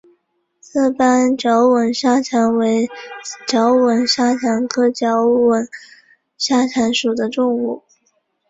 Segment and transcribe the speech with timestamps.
[0.61, 2.89] 色斑角吻沙蚕为
[3.45, 5.69] 角吻沙蚕科角吻
[6.39, 7.83] 沙蚕属的动物。